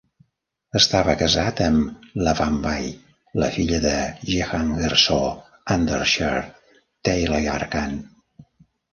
Estava 0.77 1.13
casat 1.17 1.59
amb 1.65 2.07
l'Avambai, 2.27 2.87
la 3.43 3.49
filla 3.57 3.79
de 3.83 3.91
Jehangirshaw 4.29 5.27
Ardeshir 5.75 6.31
Taleyarkhan. 7.11 7.95